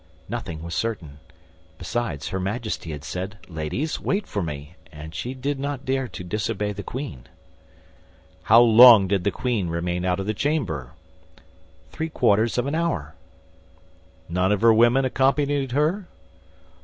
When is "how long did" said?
8.49-9.25